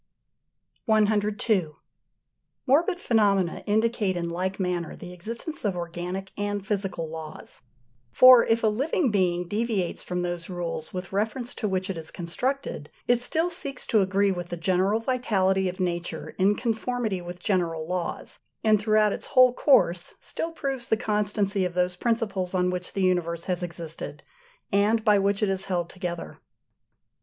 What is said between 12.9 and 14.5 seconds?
it still seeks to agree with